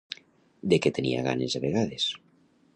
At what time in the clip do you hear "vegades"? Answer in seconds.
1.69-2.11